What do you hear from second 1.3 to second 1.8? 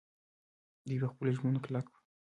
ژمنو